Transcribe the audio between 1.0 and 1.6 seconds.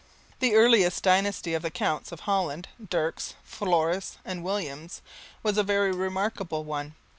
dynasty